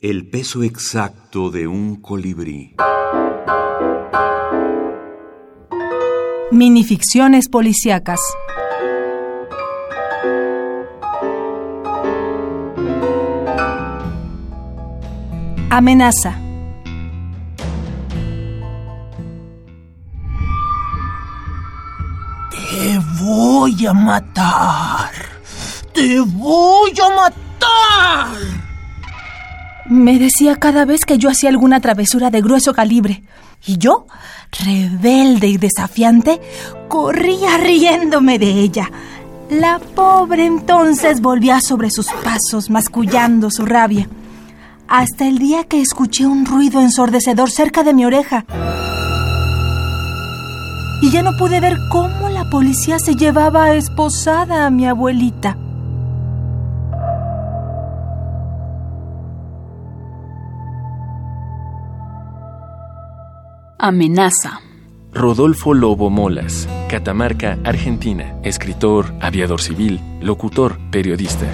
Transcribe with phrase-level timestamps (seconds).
[0.00, 2.76] El peso exacto de un colibrí.
[6.52, 8.20] Minificciones policíacas.
[15.68, 16.40] Amenaza.
[22.52, 25.10] Te voy a matar.
[25.92, 28.57] Te voy a matar.
[29.88, 33.22] Me decía cada vez que yo hacía alguna travesura de grueso calibre.
[33.66, 34.06] Y yo,
[34.64, 36.40] rebelde y desafiante,
[36.88, 38.90] corría riéndome de ella.
[39.48, 44.08] La pobre entonces volvía sobre sus pasos, mascullando su rabia.
[44.88, 48.44] Hasta el día que escuché un ruido ensordecedor cerca de mi oreja.
[51.00, 55.56] Y ya no pude ver cómo la policía se llevaba esposada a mi abuelita.
[63.80, 64.60] Amenaza.
[65.14, 71.46] Rodolfo Lobo Molas, Catamarca, Argentina, escritor, aviador civil, locutor, periodista.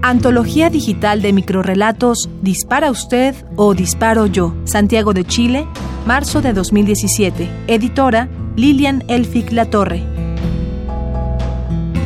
[0.00, 4.54] Antología digital de microrelatos Dispara usted o Disparo yo.
[4.64, 5.68] Santiago de Chile,
[6.06, 7.46] marzo de 2017.
[7.66, 10.17] Editora Lilian Elfic Latorre.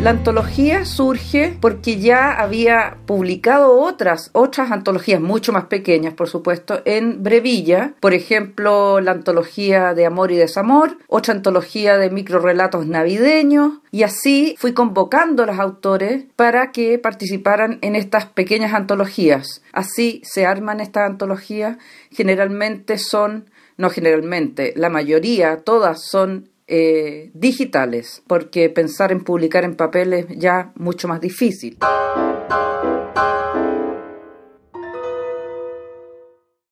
[0.02, 6.82] La antología surge porque ya había publicado otras, otras antologías mucho más pequeñas, por supuesto,
[6.84, 13.74] en Brevilla, por ejemplo, la antología de Amor y Desamor, otra antología de microrelatos navideños,
[13.92, 19.62] y así fui convocando a los autores para que participaran en estas pequeñas antologías.
[19.72, 21.76] Así se arman estas antologías,
[22.10, 29.76] generalmente son no generalmente, la mayoría, todas son eh, digitales, porque pensar en publicar en
[29.76, 31.78] papel es ya mucho más difícil.